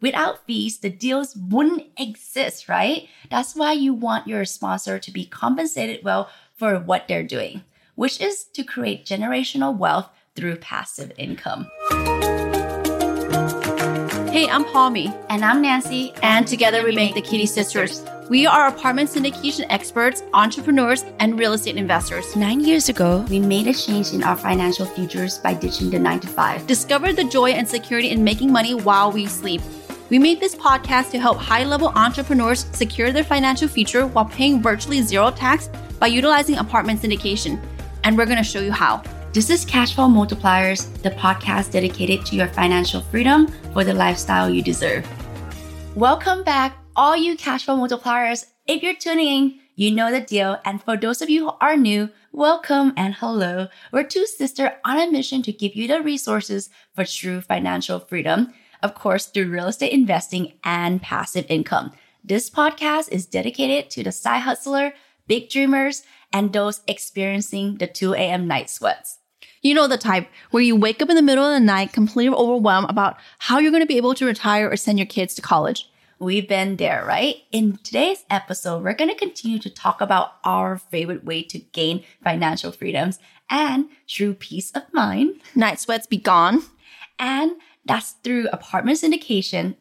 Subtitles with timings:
[0.00, 3.06] Without fees, the deals wouldn't exist, right?
[3.30, 7.64] That's why you want your sponsor to be compensated well for what they're doing,
[7.96, 11.70] which is to create generational wealth through passive income.
[14.30, 15.12] Hey, I'm Palmy.
[15.28, 16.14] And I'm Nancy.
[16.22, 18.02] And together we make the Kitti Sisters.
[18.30, 22.36] We are apartment syndication experts, entrepreneurs, and real estate investors.
[22.36, 26.20] Nine years ago, we made a change in our financial futures by ditching the nine
[26.20, 26.66] to five.
[26.66, 29.60] Discovered the joy and security in making money while we sleep.
[30.10, 34.60] We made this podcast to help high level entrepreneurs secure their financial future while paying
[34.60, 37.64] virtually zero tax by utilizing apartment syndication.
[38.02, 39.04] And we're going to show you how.
[39.32, 44.62] This is Cashflow Multipliers, the podcast dedicated to your financial freedom for the lifestyle you
[44.62, 45.06] deserve.
[45.94, 48.46] Welcome back, all you Cashflow Multipliers.
[48.66, 50.58] If you're tuning in, you know the deal.
[50.64, 53.68] And for those of you who are new, welcome and hello.
[53.92, 58.52] We're two sisters on a mission to give you the resources for true financial freedom
[58.82, 61.92] of course, through real estate investing and passive income.
[62.22, 64.92] This podcast is dedicated to the side hustler,
[65.26, 68.46] big dreamers, and those experiencing the 2 a.m.
[68.46, 69.18] night sweats.
[69.62, 72.34] You know the type where you wake up in the middle of the night completely
[72.34, 75.42] overwhelmed about how you're going to be able to retire or send your kids to
[75.42, 75.90] college.
[76.18, 77.36] We've been there, right?
[77.50, 82.04] In today's episode, we're going to continue to talk about our favorite way to gain
[82.22, 85.40] financial freedoms and true peace of mind.
[85.54, 86.62] Night sweats be gone.
[87.18, 87.52] And
[87.90, 89.74] that's through apartment syndication.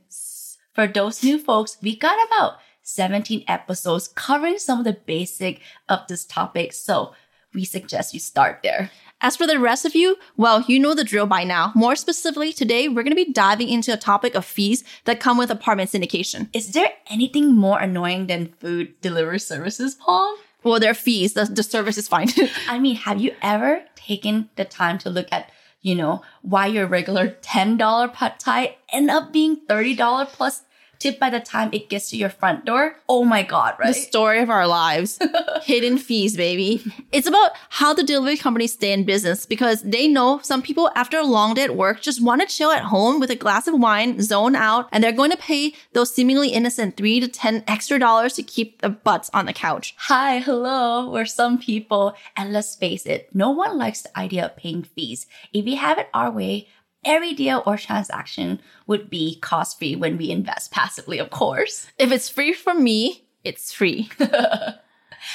[0.74, 6.08] For those new folks, we got about 17 episodes covering some of the basic of
[6.08, 6.74] this topic.
[6.74, 7.14] So
[7.54, 8.90] we suggest you start there.
[9.22, 11.72] As for the rest of you, well, you know the drill by now.
[11.76, 15.38] More specifically, today we're going to be diving into a topic of fees that come
[15.38, 16.50] with apartment syndication.
[16.52, 20.36] Is there anything more annoying than food delivery services, Paul?
[20.64, 21.34] Well, there are fees.
[21.34, 22.30] The, the service is fine.
[22.68, 26.88] I mean, have you ever taken the time to look at you know, why your
[26.88, 30.64] regular $10 pad thai end up being $30 plus
[31.00, 32.98] tip by the time it gets to your front door.
[33.08, 33.88] Oh my God, right?
[33.88, 35.18] The story of our lives.
[35.64, 36.84] Hidden fees, baby.
[37.12, 41.18] It's about how the delivery companies stay in business because they know some people after
[41.18, 43.80] a long day at work just want to chill at home with a glass of
[43.80, 47.98] wine, zone out, and they're going to pay those seemingly innocent three to 10 extra
[47.98, 49.96] dollars to keep the butts on the couch.
[49.98, 52.14] Hi, hello, we're some people.
[52.36, 55.28] And let's face it, no one likes the idea of paying fees.
[55.54, 56.68] If we have it our way,
[57.06, 61.88] every deal or transaction would be cost free when we invest passively, of course.
[61.98, 64.10] If it's free for me, it's free.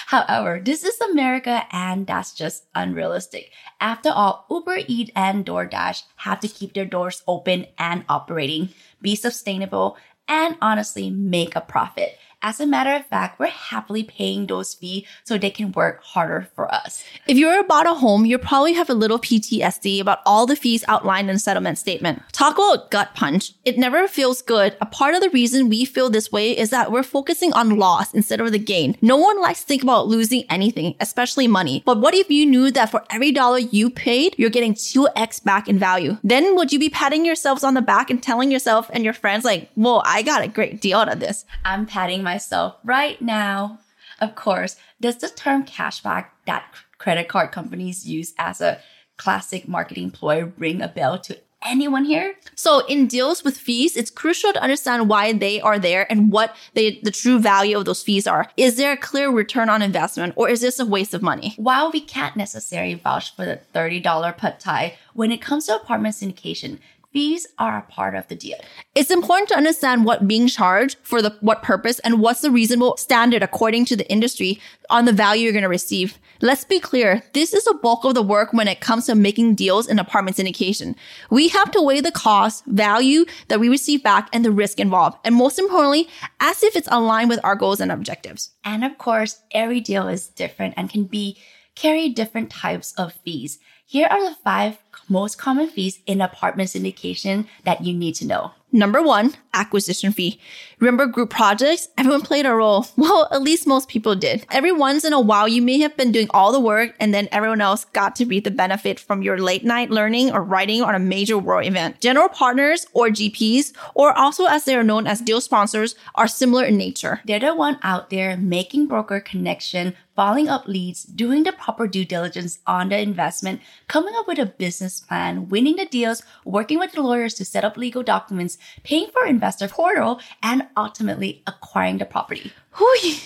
[0.06, 3.52] However, this is America and that's just unrealistic.
[3.80, 8.70] After all, Uber Eats and DoorDash have to keep their doors open and operating,
[9.02, 12.18] be sustainable, and honestly make a profit.
[12.46, 16.46] As a matter of fact, we're happily paying those fees so they can work harder
[16.54, 17.02] for us.
[17.26, 20.84] If you're about a home, you probably have a little PTSD about all the fees
[20.86, 22.20] outlined in the settlement statement.
[22.32, 23.54] Talk about gut punch.
[23.64, 24.76] It never feels good.
[24.82, 28.12] A part of the reason we feel this way is that we're focusing on loss
[28.12, 28.98] instead of the gain.
[29.00, 31.82] No one likes to think about losing anything, especially money.
[31.86, 35.66] But what if you knew that for every dollar you paid, you're getting 2x back
[35.66, 36.18] in value?
[36.22, 39.46] Then would you be patting yourselves on the back and telling yourself and your friends
[39.46, 41.46] like, whoa, I got a great deal out of this?
[41.64, 43.78] I'm patting my myself right now.
[44.20, 46.64] Of course, does the term cashback that
[46.98, 48.80] credit card companies use as a
[49.16, 52.34] classic marketing ploy ring a bell to anyone here?
[52.56, 56.56] So in deals with fees, it's crucial to understand why they are there and what
[56.74, 58.50] they, the true value of those fees are.
[58.56, 61.54] Is there a clear return on investment or is this a waste of money?
[61.56, 66.16] While we can't necessarily vouch for the $30 pad thai, when it comes to apartment
[66.16, 66.80] syndication,
[67.14, 68.58] fees are a part of the deal.
[68.96, 72.96] It's important to understand what being charged for the what purpose and what's the reasonable
[72.96, 74.60] standard according to the industry
[74.90, 76.18] on the value you're going to receive.
[76.42, 79.54] Let's be clear, this is the bulk of the work when it comes to making
[79.54, 80.96] deals in apartment syndication.
[81.30, 85.18] We have to weigh the cost, value that we receive back, and the risk involved.
[85.24, 86.08] And most importantly,
[86.40, 88.50] as if it's aligned with our goals and objectives.
[88.64, 91.38] And of course, every deal is different and can be
[91.76, 93.58] carry different types of fees.
[93.86, 94.78] Here are the five
[95.08, 98.52] most common fees in apartment syndication that you need to know.
[98.72, 100.40] Number one, acquisition fee.
[100.80, 101.88] Remember group projects?
[101.96, 102.86] Everyone played a role.
[102.96, 104.46] Well, at least most people did.
[104.50, 107.28] Every once in a while, you may have been doing all the work and then
[107.30, 110.94] everyone else got to reap the benefit from your late night learning or writing on
[110.94, 112.00] a major world event.
[112.00, 116.64] General partners or GPs, or also as they are known as deal sponsors, are similar
[116.64, 117.20] in nature.
[117.26, 122.04] They're the one out there making broker connection, following up leads, doing the proper due
[122.04, 126.92] diligence on the investment, coming up with a business plan, winning the deals, working with
[126.92, 132.04] the lawyers to set up legal documents, paying for investor portal, and ultimately acquiring the
[132.04, 132.52] property.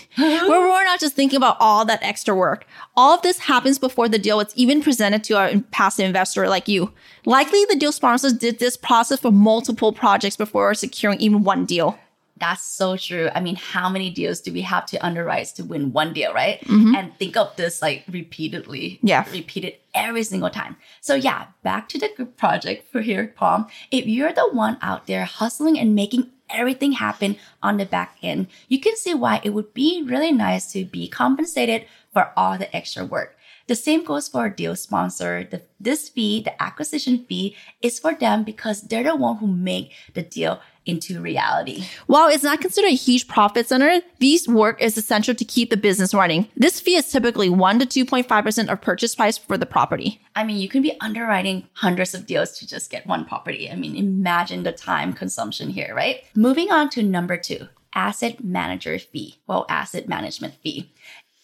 [0.19, 2.67] we're, we're not just thinking about all that extra work.
[2.97, 6.69] All of this happens before the deal is even presented to a passive investor like
[6.69, 6.93] you.
[7.25, 11.99] Likely the deal sponsors did this process for multiple projects before securing even one deal.
[12.39, 13.31] That's so true.
[13.35, 16.61] I mean, how many deals do we have to underwrite to win one deal, right?
[16.61, 16.95] Mm-hmm.
[16.95, 18.99] And think of this like repeatedly.
[19.03, 19.25] Yeah.
[19.33, 20.77] Repeated every single time.
[21.01, 23.67] So yeah, back to the group project for here, Palm.
[23.91, 28.47] If you're the one out there hustling and making everything happen on the back end,
[28.69, 32.75] you can see why it would be really nice to be compensated for all the
[32.75, 33.37] extra work.
[33.69, 35.45] The same goes for a deal sponsor.
[35.45, 39.93] The, this fee, the acquisition fee, is for them because they're the one who make
[40.15, 41.85] the deal into reality.
[42.07, 45.77] While it's not considered a huge profit center, these work is essential to keep the
[45.77, 46.49] business running.
[46.57, 50.21] This fee is typically 1 to 2.5% of purchase price for the property.
[50.35, 53.71] I mean, you can be underwriting hundreds of deals to just get one property.
[53.71, 56.25] I mean, imagine the time consumption here, right?
[56.35, 59.37] Moving on to number two, asset manager fee.
[59.47, 60.91] Well, asset management fee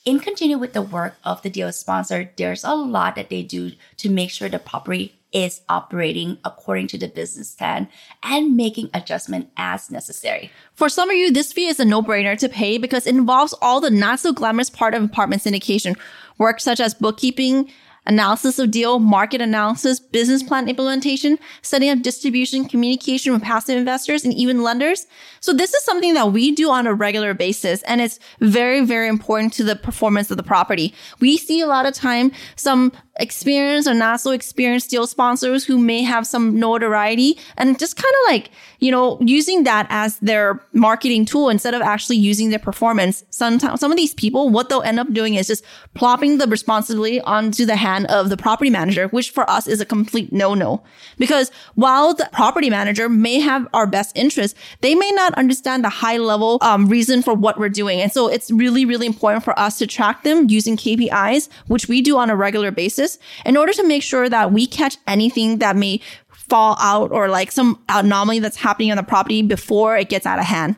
[0.05, 3.73] in continue with the work of the deal sponsor, there's a lot that they do
[3.97, 7.89] to make sure the property is operating according to the business plan
[8.23, 10.51] and making adjustment as necessary.
[10.75, 13.81] For some of you, this fee is a no-brainer to pay because it involves all
[13.81, 15.99] the not so glamorous part of apartment syndication,
[16.39, 17.71] work such as bookkeeping,
[18.07, 24.25] analysis of deal, market analysis, business plan implementation, setting up distribution, communication with passive investors,
[24.25, 25.07] and even lenders.
[25.41, 29.09] So this is something that we do on a regular basis, and it's very, very
[29.09, 30.95] important to the performance of the property.
[31.21, 35.79] We see a lot of time some experienced or not so experienced deal sponsors who
[35.79, 38.51] may have some notoriety and just kind of like,
[38.81, 43.25] you know, using that as their marketing tool instead of actually using their performance.
[43.31, 45.65] Sometimes some of these people, what they'll end up doing is just
[45.95, 49.87] plopping the responsibility onto the hand of the property manager, which for us is a
[49.87, 50.83] complete no-no.
[51.17, 55.89] Because while the property manager may have our best interest, they may not understand the
[55.89, 58.01] high level um, reason for what we're doing.
[58.01, 62.03] And so it's really, really important for us to track them using KPIs, which we
[62.03, 65.59] do on a regular basis basis in order to make sure that we catch anything
[65.59, 70.09] that may fall out or like some anomaly that's happening on the property before it
[70.09, 70.77] gets out of hand.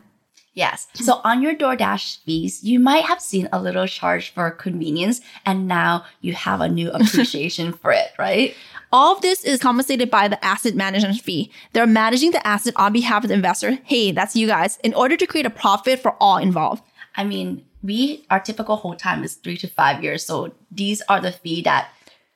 [0.54, 0.86] Yes.
[0.94, 5.68] So on your DoorDash fees, you might have seen a little charge for convenience and
[5.68, 8.54] now you have a new appreciation for it, right?
[8.90, 11.50] All of this is compensated by the asset management fee.
[11.72, 13.78] They're managing the asset on behalf of the investor.
[13.84, 16.82] Hey, that's you guys in order to create a profit for all involved.
[17.16, 20.24] I mean, we, our typical hold time is three to five years.
[20.24, 21.90] So these are the fee that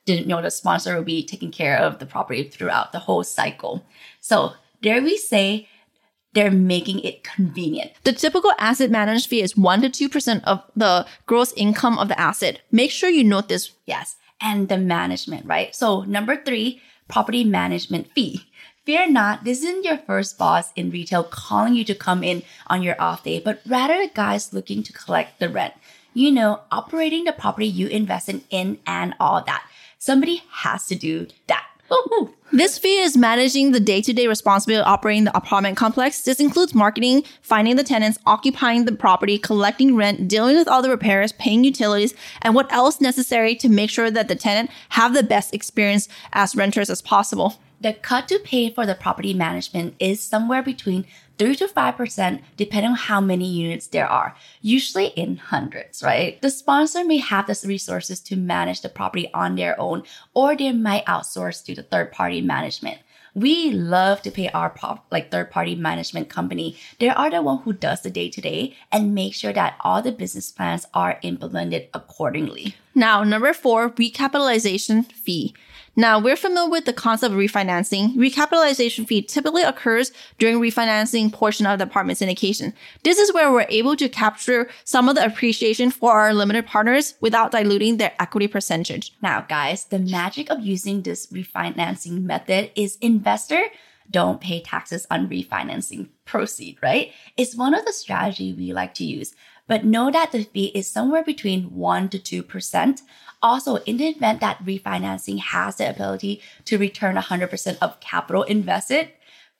[0.05, 3.85] didn't know the sponsor will be taking care of the property throughout the whole cycle.
[4.19, 5.67] So there we say
[6.33, 7.91] they're making it convenient.
[8.03, 12.19] The typical asset management fee is 1 to 2% of the gross income of the
[12.19, 12.61] asset.
[12.71, 13.71] Make sure you note this.
[13.85, 14.15] Yes.
[14.39, 15.75] And the management, right?
[15.75, 18.47] So number three, property management fee.
[18.85, 22.81] Fear not, this isn't your first boss in retail calling you to come in on
[22.81, 25.75] your off day, but rather the guys looking to collect the rent.
[26.15, 29.67] You know, operating the property you invested in and all that.
[30.03, 31.63] Somebody has to do that.
[31.91, 32.33] Oh, oh.
[32.51, 36.23] This fee is managing the day-to-day responsibility of operating the apartment complex.
[36.23, 40.89] This includes marketing, finding the tenants, occupying the property, collecting rent, dealing with all the
[40.89, 45.21] repairs, paying utilities, and what else necessary to make sure that the tenant have the
[45.21, 47.59] best experience as renters as possible.
[47.79, 51.05] The cut to pay for the property management is somewhere between
[51.41, 56.39] 3 to 5% depending on how many units there are, usually in hundreds, right?
[56.39, 60.03] The sponsor may have the resources to manage the property on their own,
[60.35, 62.99] or they might outsource to the third party management.
[63.33, 66.77] We love to pay our pop, like third party management company.
[66.99, 70.03] They are the one who does the day to day and make sure that all
[70.03, 72.75] the business plans are implemented accordingly.
[72.93, 75.55] Now, number four, recapitalization fee.
[75.95, 78.15] Now, we're familiar with the concept of refinancing.
[78.15, 82.73] Recapitalization fee typically occurs during refinancing portion of the apartment syndication.
[83.03, 87.15] This is where we're able to capture some of the appreciation for our limited partners
[87.19, 89.11] without diluting their equity percentage.
[89.21, 93.63] Now, guys, the magic of using this refinancing method is investor
[94.09, 97.13] don't pay taxes on refinancing proceed, right?
[97.37, 99.33] It's one of the strategy we like to use.
[99.67, 103.01] But know that the fee is somewhere between 1 to 2%.
[103.41, 109.09] Also, in the event that refinancing has the ability to return 100% of capital invested,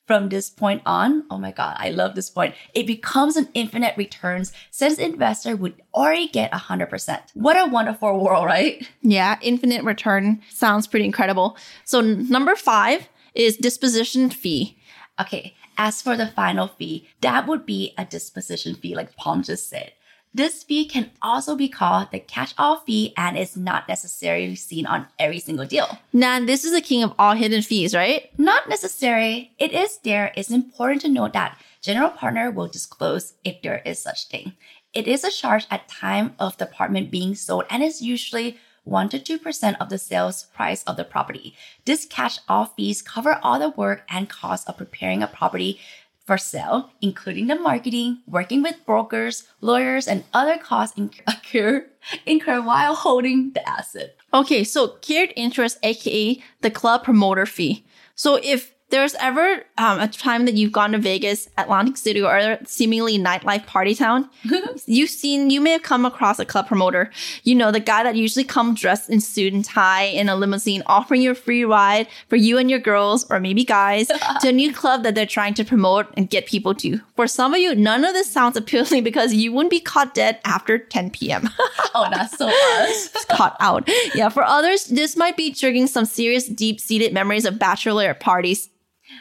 [0.08, 2.56] From this point on, oh my God, I love this point.
[2.74, 7.22] It becomes an infinite returns since investor would already get 100%.
[7.34, 8.86] What a wonderful world, right?
[9.04, 11.56] Yeah, infinite return sounds pretty incredible.
[11.86, 14.78] So number five is disposition fee.
[15.20, 19.68] Okay, as for the final fee, that would be a disposition fee, like Palm just
[19.68, 19.94] said.
[20.32, 25.08] This fee can also be called the catch-all fee and is not necessarily seen on
[25.18, 25.98] every single deal.
[26.14, 28.30] Nan, this is the king of all hidden fees, right?
[28.38, 29.54] Not necessary.
[29.58, 30.32] It is there.
[30.38, 34.54] It's important to note that general partner will disclose if there is such thing.
[34.94, 39.10] It is a charge at time of the apartment being sold and is usually 1
[39.10, 41.56] to 2% of the sales price of the property.
[41.86, 45.80] This cash off fees cover all the work and costs of preparing a property
[46.26, 51.90] for sale, including the marketing, working with brokers, lawyers, and other costs incurred
[52.26, 54.16] incur while holding the asset.
[54.34, 57.86] Okay, so carried interest, aka the club promoter fee.
[58.16, 62.60] So if there's ever um, a time that you've gone to Vegas, Atlantic City, or
[62.66, 64.30] seemingly nightlife party town,
[64.86, 67.10] you've seen, you may have come across a club promoter.
[67.44, 70.84] You know, the guy that usually comes dressed in suit and tie in a limousine,
[70.86, 74.08] offering you a free ride for you and your girls, or maybe guys,
[74.42, 77.00] to a new club that they're trying to promote and get people to.
[77.16, 80.40] For some of you, none of this sounds appealing because you wouldn't be caught dead
[80.46, 81.50] after 10 p.m.
[81.96, 83.26] oh, that's so us.
[83.26, 83.90] caught out.
[84.14, 88.70] Yeah, for others, this might be triggering some serious deep-seated memories of bachelor parties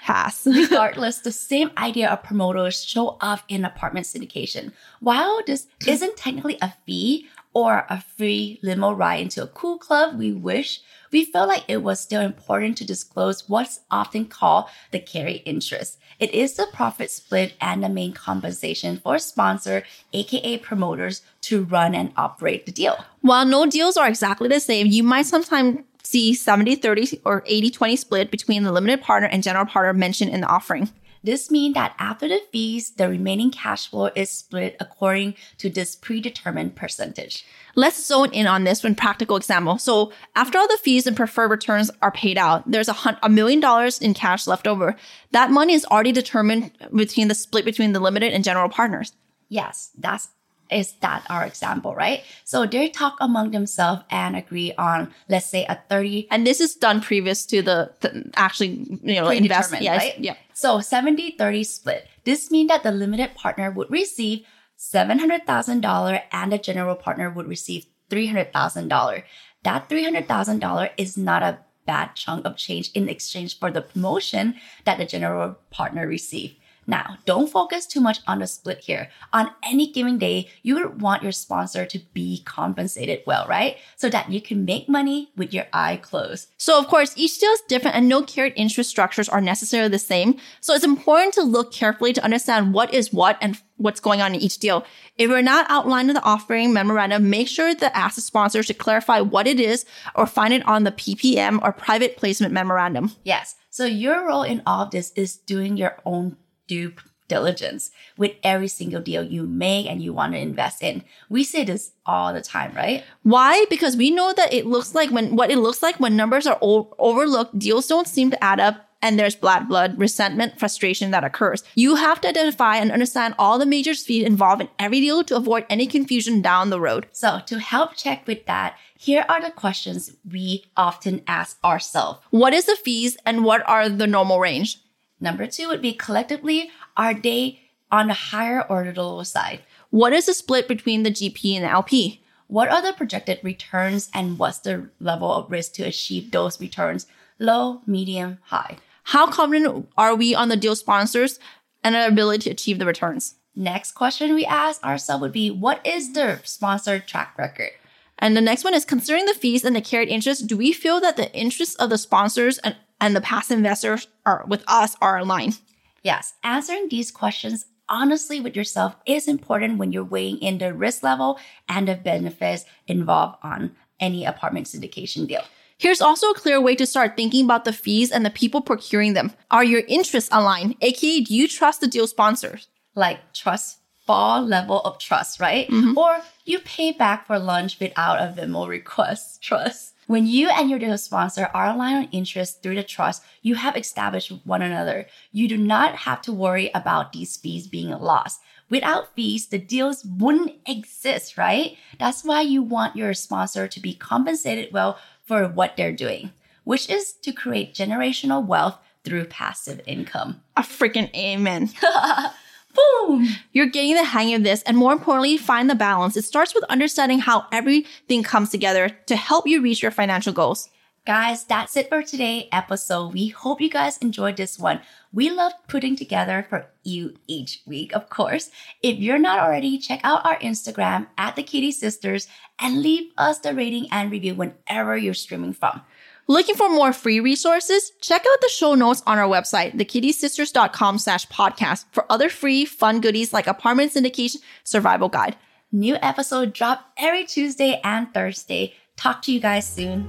[0.03, 0.47] pass.
[0.47, 4.73] Regardless, the same idea of promoters show up in apartment syndication.
[5.01, 10.19] While this isn't technically a fee or a free limo ride into a cool club
[10.19, 10.81] we wish,
[11.11, 15.99] we felt like it was still important to disclose what's often called the carry interest.
[16.21, 21.95] It is the profit split and the main compensation for sponsor, aka promoters, to run
[21.95, 23.05] and operate the deal.
[23.23, 27.71] While no deals are exactly the same, you might sometimes see 70 30 or 80
[27.71, 30.91] 20 split between the limited partner and general partner mentioned in the offering.
[31.23, 35.95] This means that after the fees, the remaining cash flow is split according to this
[35.95, 37.45] predetermined percentage.
[37.75, 39.77] Let's zone in on this one practical example.
[39.77, 43.61] So after all the fees and preferred returns are paid out, there's a, a million
[43.61, 44.97] dollars in cash left over.
[45.33, 49.13] That money is already determined between the split between the limited and general partners.
[49.49, 50.29] Yes, that's
[50.71, 52.23] is that our example, right?
[52.45, 56.29] So they talk among themselves and agree on, let's say, a 30.
[56.31, 59.83] And this is done previous to the, the actually, you know, investment.
[59.83, 60.19] Yeah, right?
[60.19, 60.37] yeah.
[60.55, 62.09] So 70 30 split.
[62.25, 64.45] This means that the limited partner would receive
[64.79, 69.23] $700,000 and the general partner would receive $300,000.
[69.63, 74.99] That $300,000 is not a bad chunk of change in exchange for the promotion that
[74.99, 76.57] the general partner received.
[76.87, 79.11] Now, don't focus too much on the split here.
[79.33, 83.77] On any given day, you would want your sponsor to be compensated well, right?
[83.97, 86.49] So that you can make money with your eye closed.
[86.57, 89.99] So of course, each deal is different and no carried interest structures are necessarily the
[89.99, 90.37] same.
[90.61, 94.35] So it's important to look carefully to understand what is what and what's going on
[94.35, 94.85] in each deal.
[95.17, 99.21] If we're not outlined in the offering memorandum, make sure the asset sponsor to clarify
[99.21, 99.85] what it is
[100.15, 103.13] or find it on the PPM or private placement memorandum.
[103.25, 103.55] Yes.
[103.71, 106.37] So your role in all of this is doing your own
[106.71, 106.93] due
[107.27, 111.03] diligence with every single deal you make and you want to invest in.
[111.29, 113.05] We say this all the time, right?
[113.25, 113.65] Why?
[113.69, 116.59] Because we know that it looks like when what it looks like when numbers are
[116.63, 121.25] o- overlooked, deals don't seem to add up and there's bad blood, resentment, frustration that
[121.25, 121.65] occurs.
[121.75, 125.37] You have to identify and understand all the major fees involved in every deal to
[125.37, 127.07] avoid any confusion down the road.
[127.13, 132.21] So, to help check with that, here are the questions we often ask ourselves.
[132.31, 134.79] What is the fees and what are the normal range?
[135.21, 137.61] Number two would be collectively, are they
[137.91, 139.61] on the higher or the lower side?
[139.91, 142.23] What is the split between the GP and the LP?
[142.47, 147.07] What are the projected returns and what's the level of risk to achieve those returns?
[147.39, 148.79] Low, medium, high.
[149.05, 151.39] How confident are we on the deal sponsors
[151.83, 153.35] and our ability to achieve the returns?
[153.57, 157.71] Next question we ask ourselves would be what is the sponsor track record?
[158.19, 161.01] And the next one is considering the fees and the carried interest, do we feel
[161.01, 165.19] that the interests of the sponsors and and the past investors are with us are
[165.19, 165.59] aligned?
[166.03, 171.03] Yes, answering these questions honestly with yourself is important when you're weighing in the risk
[171.03, 171.39] level
[171.69, 175.43] and the benefits involved on any apartment syndication deal.
[175.77, 179.15] Here's also a clear way to start thinking about the fees and the people procuring
[179.15, 179.33] them.
[179.51, 180.77] Are your interests aligned?
[180.81, 182.69] AKA, do you trust the deal sponsors?
[182.95, 183.80] Like trust
[184.11, 185.69] fall level of trust, right?
[185.69, 185.97] Mm-hmm.
[185.97, 189.41] Or you pay back for lunch without a Venmo request.
[189.49, 189.95] Trust.
[190.09, 193.77] When you and your deal sponsor are aligned on interests through the trust, you have
[193.77, 195.07] established one another.
[195.31, 198.41] You do not have to worry about these fees being lost.
[198.69, 201.77] Without fees, the deals wouldn't exist, right?
[202.01, 206.33] That's why you want your sponsor to be compensated well for what they're doing,
[206.65, 210.43] which is to create generational wealth through passive income.
[210.57, 211.71] A freaking amen.
[212.75, 213.29] Boom!
[213.53, 216.17] You're getting the hang of this, and more importantly, find the balance.
[216.17, 220.69] It starts with understanding how everything comes together to help you reach your financial goals.
[221.07, 223.15] Guys, that's it for today episode.
[223.15, 224.81] We hope you guys enjoyed this one.
[225.13, 228.51] We love putting together for you each week, of course.
[228.83, 232.29] If you're not already, check out our Instagram at the Kitti Sisters
[232.61, 235.81] and leave us the rating and review whenever you're streaming from.
[236.29, 237.93] Looking for more free resources?
[238.03, 243.01] Check out the show notes on our website, thekittisisters.com slash podcast for other free fun
[243.01, 245.37] goodies like apartment syndication survival guide.
[245.73, 248.75] New episode drop every Tuesday and Thursday.
[248.97, 250.07] Talk to you guys soon.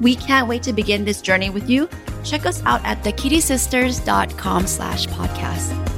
[0.00, 1.88] We can't wait to begin this journey with you.
[2.24, 5.97] Check us out at thekittisisters.com slash podcast.